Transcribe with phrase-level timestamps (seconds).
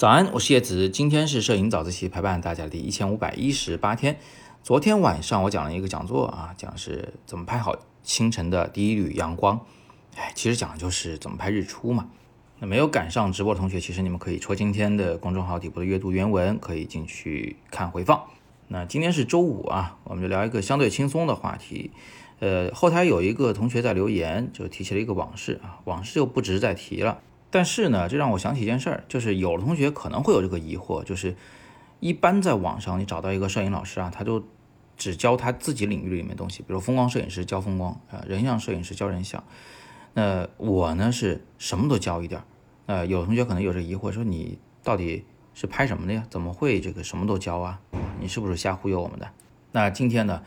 [0.00, 4.18] 早安，我是叶子，今天是摄影早自习陪伴大家的第一千五百一十八天。
[4.62, 9.60] 昨天晚上我讲了一个讲座啊，讲是怎么拍好清晨的第一缕阳光。
[10.16, 12.08] 哎，其实讲的就是怎么拍日出嘛。
[12.60, 18.24] 那没有赶上直播的同学，其实你们可以戳今天的公众号底部的阅读原文，可以进去看回放。
[18.68, 21.90] 那今天是周五啊，我们就聊一个相对轻松的话题。
[22.38, 27.18] 呃，后台有一个同学在留言，就提起了一个往事啊，往事就不值再提了。
[27.50, 31.36] 但是呢，这让我想起一件事儿，就是有的同学可能会有这个疑惑，就是
[31.98, 34.44] 一般在网上你找到一个摄影老师啊，他都
[34.96, 39.42] 只教他自己领域里面东西，比如风光摄影师教风光啊，人像摄影师教人像。
[40.14, 42.44] 那我呢是什么都教一点儿。
[42.86, 46.24] 呃，有同学可能有这疑惑，说你到底是拍什么的呀？
[46.30, 47.80] 怎么会这个什么都教啊？
[48.20, 49.28] 你是不是瞎忽悠我们的？
[49.72, 50.42] 那今天呢，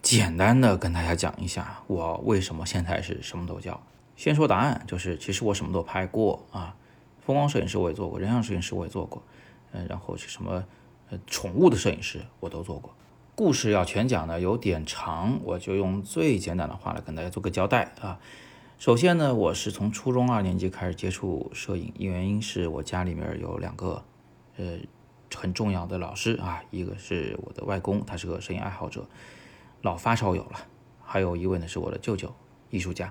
[0.00, 3.80] 简单的跟大家讲一下，我为什么现在是什么都教。
[4.20, 6.76] 先说答案，就是其实我什么都拍过啊，
[7.22, 9.22] 风光摄影师我也做过，人像摄影师我也做过，
[9.72, 10.62] 嗯，然后是什么
[11.08, 12.94] 呃宠物的摄影师我都做过。
[13.34, 18.20] 故事要全讲呢有点长，我就用最简短的话来跟大家做个交代啊。
[18.78, 24.04] 首先呢，我是从初中二年级开始接触摄影，原因是我家里面有两个
[24.58, 24.76] 呃
[25.34, 29.06] 很重要的老师啊，一个是我的外公，他是个摄影爱好者，
[29.80, 30.60] 老发烧友了，
[31.02, 32.30] 还有一位呢是我的舅舅，
[32.68, 33.10] 艺术家。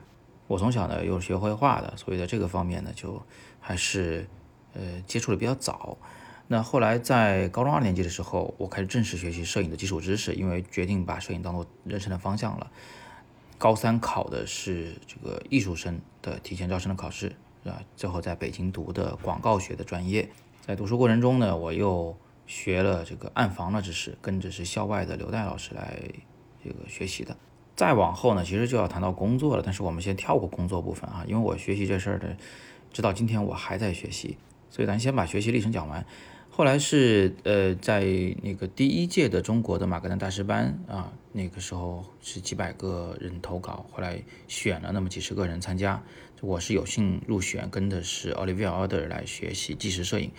[0.50, 3.22] 我从小呢又是学绘画的，所以在这个方面呢就
[3.60, 4.28] 还是
[4.74, 5.96] 呃接触的比较早。
[6.48, 12.72] 那后来在高中二年级的时候，我开始正式学习摄影的基础知识，因为决定把摄影当做人生的方向了。
[13.60, 20.28] 高三考的是这个艺术生的提前招生的考试，啊，最后在北京读的广告学的专业。
[20.66, 26.00] 在读书过程中呢，我又学了这个暗房的知识，跟着是校外的刘代老师来
[26.64, 27.38] 这个学习的。
[27.80, 29.64] 再往后呢，其实就要谈到工作了。
[29.66, 32.36] 但是我们先跳过工作部分啊，因为我学习这事儿的，
[32.92, 34.36] 直到今天我还在学习，
[34.70, 36.06] 所以咱先把学习历程讲完。
[36.50, 38.04] 后来是呃，在
[38.44, 46.04] 那个第一届的中国的马格南大师班啊，那个时候是几百个人投稿，后来选了那么几十个人参加，
[46.42, 50.30] 我是有幸入选，跟的是 Olivier Alder 来学习纪实摄影，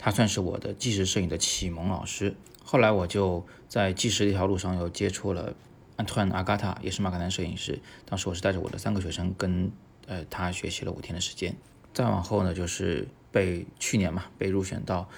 [0.00, 2.34] 他算是我的纪实摄影的启蒙老师。
[2.64, 5.54] 后来我就在纪实这条路上又接触了。
[5.98, 9.70] Antoine Agata 也是马格南摄影师，当时我是带着我的三个学生跟
[10.06, 11.56] 呃他学习了五天的时间。
[11.92, 15.08] 再往后呢，就是被去年嘛被入选到，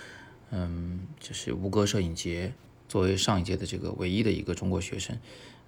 [0.50, 2.54] 嗯，就是吴哥摄影节，
[2.88, 5.18] 作为上一届的这个唯一的一个中国学生，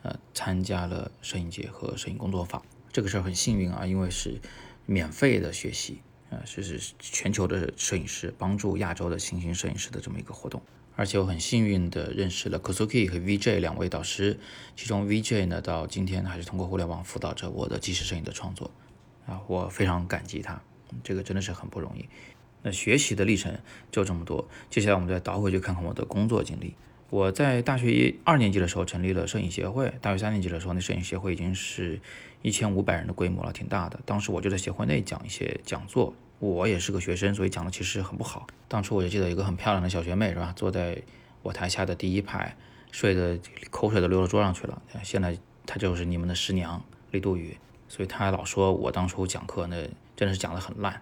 [0.03, 2.63] 呃，参加了摄影节和摄影工作坊。
[2.91, 4.41] 这个事儿很幸运啊，因为是
[4.87, 10.63] 免费的学习，呃，是是全球的摄影师帮助亚洲的新兴摄影师的这么一个活动。
[10.95, 14.39] 而且我很幸运的认识了 Kosuki 和 VJ 两位导师，
[14.77, 18.71] 其中 VJ 呢到今天还是通过互联网辅导着我的纪实摄影的创作，
[19.27, 20.61] 啊，我非常感激他，
[21.03, 22.07] 这个真的是很不容易。
[22.63, 23.57] 那学习的历程
[23.91, 26.75] 就这么多，接下来我们再倒回去看看我的工作经历。
[27.09, 32.01] 我在大学一二年级的时候成立了摄影协会，大学三年级的时候那摄影协会已经是
[32.43, 33.99] 一千五百人的规模了，挺大的。
[34.05, 36.15] 当时我就在协会内讲一些讲座。
[36.43, 38.49] 我也是个学生，所以讲的其实很不好。
[38.67, 40.53] 当初我就记得一个很漂亮的小学妹，是吧？
[40.57, 41.01] 坐在
[41.41, 42.57] 我台下的第一排，
[42.91, 43.39] 睡的
[43.71, 44.83] 口水都流到桌上去了。
[45.05, 46.83] 现在她就是你们的师娘
[47.13, 49.77] 李杜宇，所以她老说我当初讲课那
[50.17, 51.01] 真的是讲的很烂。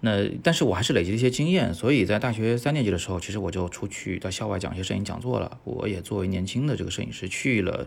[0.00, 5.60] 那但是我还是累积了一些经验，所以在大学三年级的时候，其实我就出去到校外讲一些摄影讲座了。
[5.62, 7.86] 我也作为年轻的这个摄影师去了，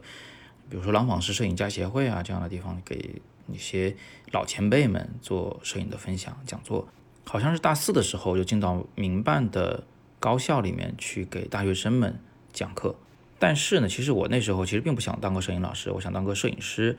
[0.69, 3.21] 比如说廊坊市摄影家协会啊这样的地方给。
[3.53, 3.95] 一些
[4.31, 6.87] 老前辈们做摄影的分享讲座，
[7.25, 9.83] 好像是大四的时候就进到民办的
[10.19, 12.19] 高校里面去给大学生们
[12.51, 12.95] 讲课。
[13.37, 16.97] 但是呢，其实我那时候其实并不想当个摄影老师，我想当个摄影师。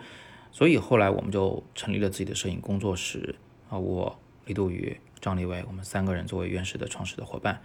[0.52, 3.34] 所以后来我们就成立了自己的摄影工作室
[3.68, 7.60] 啊，我李杜宇、张立伟，我们三个人作为原始的创始的伙伴，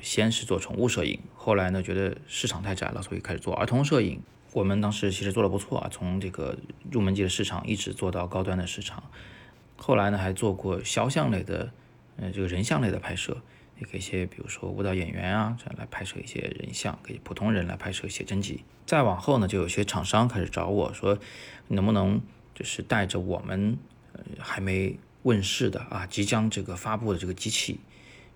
[0.00, 4.22] 先是做宠物摄影，后来呢觉得市场太窄了，所以开始做儿童摄影。
[4.52, 6.58] 我们当时其实做的不错啊，从这个
[6.90, 9.02] 入门级的市场一直做到高端的市场。
[9.76, 11.72] 后来呢，还做过肖像类的，
[12.16, 13.40] 呃，这个人像类的拍摄，
[13.80, 18.62] 也给一些比如说舞蹈演员啊，这样来拍摄一些人像，给普通人来拍摄写真集。
[18.84, 21.18] 再往后呢，就有些厂商开始找我说，
[21.68, 22.20] 能不能
[22.54, 23.78] 就是带着我们
[24.12, 27.80] 呃还没问世的啊，即将这个发布的这个机器，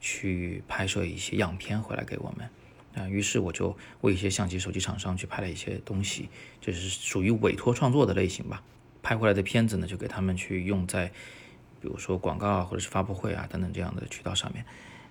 [0.00, 2.48] 去拍摄一些样片回来给我们。
[2.96, 6.28] 啊，于是我就为一些相机、手机厂商去拍了一些东西，
[6.60, 8.62] 就是属于委托创作的类型吧。
[9.02, 11.06] 拍回来的片子呢，就给他们去用在，
[11.80, 14.64] 比如说广告啊，或者是发布会啊等等这样的渠道上面。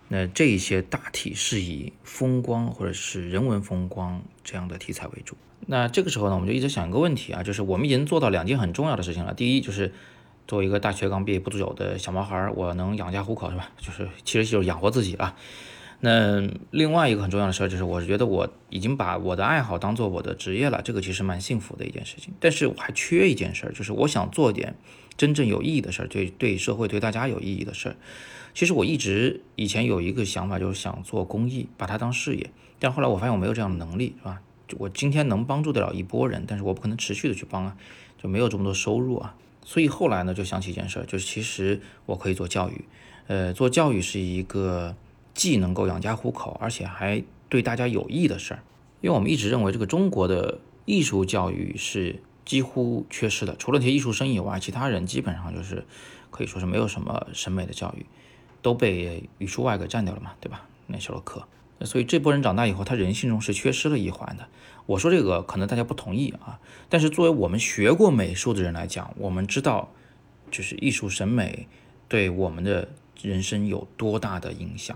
[0.08, 5.38] 那这一些大体是以风光或者是人文风光这样的题材为主。
[5.68, 9.34] 那这个时候呢，我们就一直想一个问题啊，就是我们已经做到两件很重要的事情了。
[9.34, 9.94] 第一，就是
[10.48, 13.72] 作为一个大学刚毕业不久的小毛孩，我能养家糊口是吧？
[13.78, 15.36] 就是其实就是养活自己了。
[16.06, 22.32] 那另外一个很重要的事儿就是，我觉得我已经把我的爱好当做我的职业了，这个其实蛮幸福的一件事情。
[22.40, 24.76] 但是我还缺一件事儿，就是我想做点
[25.18, 27.96] 真正有意义的事儿，对对社会、对大家有意义的事儿。
[28.54, 32.52] 其实我一直以前有一个想法，就是想做公益，把它当事业。
[32.78, 34.40] 但后来我发现我没有这样的能力，是吧？
[34.78, 37.76] 我今天能帮助得了一波人，但是我不可能持续的去帮啊，
[38.22, 39.36] 就没有这么多收入啊。
[39.64, 42.86] 所以后来呢，就想起一件事儿，就是其实我可以做教育，
[43.28, 44.96] 呃，做教育是一个。
[45.36, 48.64] 既能够养家糊口，而且还对大家有益的事儿，
[49.02, 55.84] 因为我们一直认为这个中国的艺术教育是几乎缺失的，除了那些艺术生以外，其他人基本上就是
[56.32, 58.06] 可以说是没有什么审美的教育，
[58.62, 60.68] 都被语数外给占掉了嘛，对吧？
[60.88, 61.48] 那时候课，
[61.82, 64.48] 所以这波人长大以后，他人性中是缺失了一环的。
[64.86, 69.92] 我说这个可能大家不同意啊，但是作为我们学过美术的人来讲，我们知道，
[70.52, 71.68] 就是艺术审美
[72.08, 72.88] 对我们的
[73.22, 74.96] 人生有多大的影响。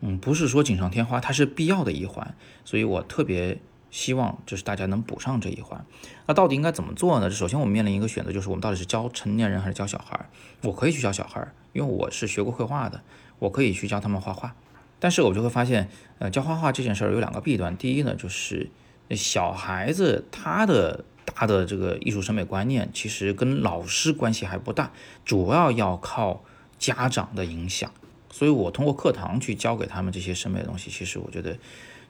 [0.00, 2.34] 嗯，不是说锦上添花，它是必要的一环，
[2.64, 3.58] 所以我特别
[3.90, 5.84] 希望就是大家能补上这一环。
[6.26, 7.30] 那到底应该怎么做呢？
[7.30, 10.28] 首先我们面临一个选择，就是我们到底是教成年人还是教小孩？
[10.62, 13.00] 我可以去教小孩，因为我是学过绘画的，
[13.38, 14.54] 我可以去教他们画画。
[14.98, 15.88] 但是我就会发现，
[16.18, 17.76] 呃，教画画这件事儿有两个弊端。
[17.76, 18.70] 第一呢，就是
[19.10, 24.90] 小孩子他的大的这个艺术审美观念其实跟老师关系还不大，
[25.24, 26.42] 主要要靠
[26.78, 27.90] 家长的影响。
[28.36, 31.56] 所以，我通过课堂去教给他们这些审美的东西，其实我觉得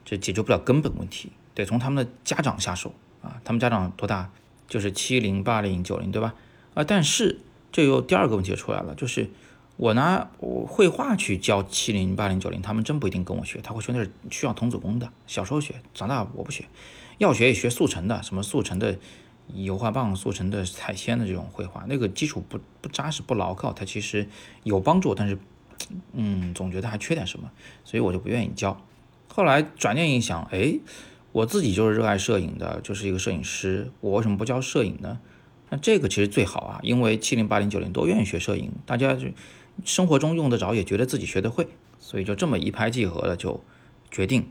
[0.05, 2.93] 这解决不了根本问题，得从他们的家长下手
[3.23, 3.41] 啊。
[3.45, 4.29] 他们家长多大？
[4.67, 6.35] 就是七零、八零、九零，对吧？
[6.75, 7.39] 啊，但是
[7.71, 9.31] 这又第二个问题出来了，就是
[9.77, 16.65] 我拿我绘画去教七零、八零、九零，他们真不一定跟我学，他会学那是需要童子功的，小时候学，长大我不学，
[17.19, 18.99] 要学也学速成的，什么速成的
[19.55, 24.29] 油画棒、速成的彩铅的这种绘画，那个基础不不扎实、不牢靠，它其实
[24.65, 25.39] 有帮助，但是。
[26.13, 27.51] 嗯，总觉得还缺点什么，
[27.85, 28.81] 所以我就不愿意教。
[29.29, 30.79] 后来转念一想，哎，
[31.33, 35.21] 我自己就是热爱摄影的，就是一个摄影师，我为什么不教摄影呢？
[35.69, 39.27] 那这个其实最好啊，因为七零八零九零都愿意学摄影，大家就
[39.85, 41.67] 生活中用得着，也觉得自己学得会，
[41.99, 43.63] 所以就这么一拍即合的，就
[44.11, 44.49] 决定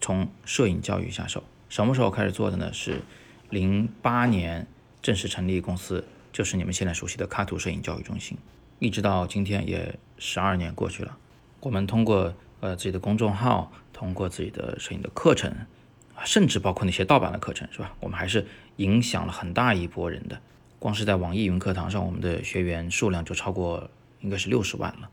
[0.00, 1.42] 从摄影教育下手。
[1.68, 2.72] 什么时候开始做的呢？
[2.72, 3.02] 是
[3.50, 4.66] 零八年
[5.02, 8.38] 正式成立公司，就是你们现在熟悉的卡图摄影教育中心。
[8.78, 11.16] 一直到今天也十二年过去了，
[11.60, 15.52] 我们通过呃自己的公众号，通过自己的摄影的课程，
[16.24, 17.94] 甚至包括那些盗版的课程，是吧？
[18.00, 18.46] 我们还是
[18.76, 20.40] 影响了很大一波人的。
[20.78, 23.90] 光是在网易云课堂上，我们的学员数量就超过
[24.20, 25.10] 应该是六十万了，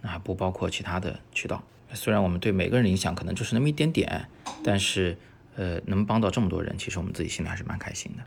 [0.00, 1.62] 那还不包括其他的渠道。
[1.92, 4.26] 虽然我们对每个人的影响可能就是那么一点点，
[4.64, 5.18] 但是
[5.56, 8.22] 呃能帮到这么多人，其实我们自己心里还是蛮开心的。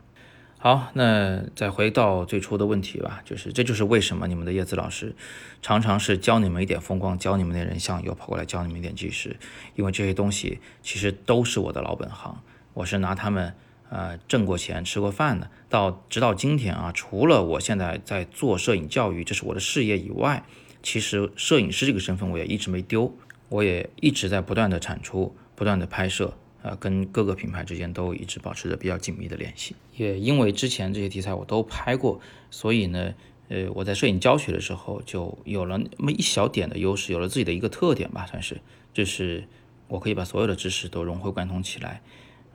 [0.58, 5.14] 好，那再回到最初的问题吧，就是这就是为什么你们的叶子老师
[5.62, 9.36] 常常是教你们一点风光，教你们点人像，又跑过来教你们一点纪实，
[9.76, 12.42] 因为这些东西其实都是我的老本行，
[12.74, 13.54] 我是拿他们
[13.90, 15.48] 呃挣过钱、吃过饭的。
[15.68, 20.42] 到直到今天啊，除了我现在在做摄影教育，这是我的事业以外，
[20.82, 23.14] 其实摄影师这个身份我也一直没丢，
[23.50, 26.34] 我也一直在不断的产出、不断的拍摄。
[26.66, 32.20] 呃，跟各个品牌之间都一直保持着比较紧密的联系，也因为之前这些题材我都拍过，
[32.50, 33.14] 所以呢，
[33.48, 38.60] 呃，我在摄影教学的时候就有了那么一小点的优势，有了自己的一个特点吧，算是，
[38.92, 39.46] 就是
[39.86, 42.02] 我可以把所有的知识都融会贯通起来，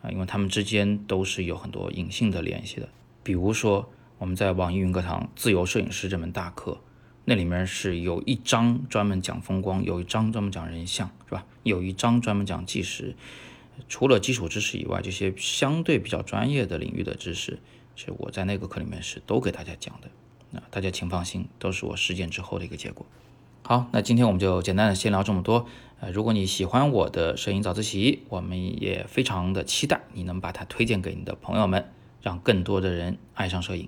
[0.01, 2.89] 啊，因为他们之间都是有很多隐性的联系的，
[3.23, 6.81] 比如说我们在网易云课堂《自由摄影师》这门大课，
[7.23, 11.45] 那里面是有一章专门讲风光，有一章专门讲人像，是吧？
[11.63, 13.15] 有一章专门讲纪实。
[13.87, 17.59] 除了基础知识以外，这些相对比较专业的领域的知识，
[17.95, 20.09] 其实我在那个课里面是都给大家讲的。
[20.51, 23.05] 那大家请放心，都是我实践之后的一个结果。
[23.63, 25.65] 好，那今天我们就简单的先聊这么多。
[25.99, 31.89] 呃，如果你喜欢我的摄影早自习，我们也非常的期待你能把它推荐给你的朋友们，
[32.21, 33.87] 让更多的人爱上摄影。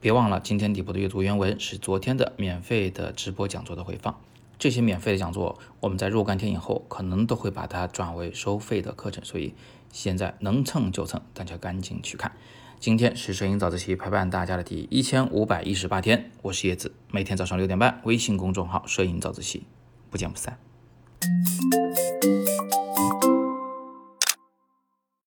[0.00, 4.18] 别忘了，今天底部的阅读原文是昨天的免费的直播讲座的回放。
[4.58, 9.54] 这些免费的讲座，我们在若干天以后可能都会把它转为收费的课程，所以
[9.92, 12.32] 现在能蹭就蹭，大家赶紧去看。
[12.80, 19.64] 今天是摄影早自习陪伴大家的第一千五百一十八天，我是叶子，每天早上六点半，微信公众号“摄影早自习”，
[20.10, 20.58] 不见不散。